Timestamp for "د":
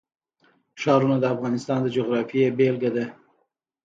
1.19-1.25, 1.83-1.87